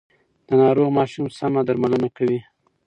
د 0.47 0.49
ناروغ 0.61 0.89
ماشوم 0.97 1.25
سم 1.37 1.53
درملنه 1.67 2.09
کوي. 2.17 2.39